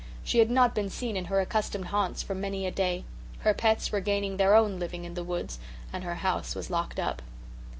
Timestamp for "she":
0.23-0.39